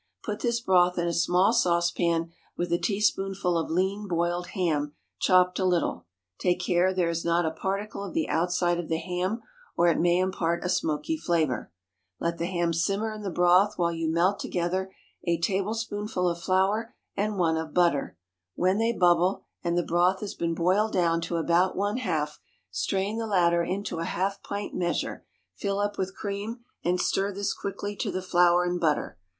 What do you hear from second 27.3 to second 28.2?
this quickly to